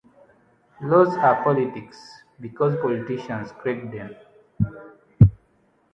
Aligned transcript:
Laws 0.81 1.15
are 1.15 1.43
politics, 1.43 2.23
because 2.39 2.75
politicians 2.77 3.51
create 3.51 3.91
them. 3.91 4.15